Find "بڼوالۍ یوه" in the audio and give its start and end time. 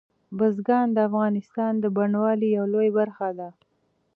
1.95-2.67